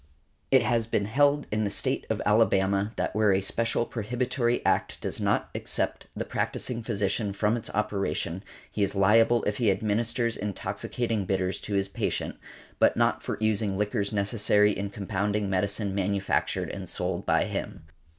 [0.51, 4.65] |148| It has been held in the State of Alabama, that where a special prohibitory
[4.65, 9.69] Act does not except the practising physician from its operation, he is liable if he
[9.69, 12.35] administers intoxicating bitters to his patient,
[12.79, 17.83] but not for using liquors necessary in compounding medicine manufactured and sold by him.